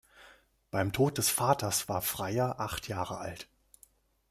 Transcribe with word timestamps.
Beim 0.71 0.93
Tod 0.93 1.19
des 1.19 1.29
Vaters 1.29 1.87
war 1.87 2.01
Freyer 2.01 2.59
acht 2.59 2.87
Jahre 2.87 3.19
alt. 3.19 3.47